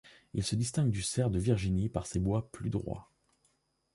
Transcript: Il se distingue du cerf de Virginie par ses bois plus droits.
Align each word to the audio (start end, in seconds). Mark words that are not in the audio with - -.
Il 0.33 0.41
se 0.43 0.55
distingue 0.55 0.89
du 0.89 1.03
cerf 1.03 1.29
de 1.29 1.37
Virginie 1.37 1.87
par 1.87 2.07
ses 2.07 2.17
bois 2.17 2.49
plus 2.51 2.71
droits. 2.71 3.11